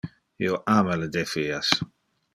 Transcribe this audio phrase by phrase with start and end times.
[0.45, 1.73] Io ama le defias.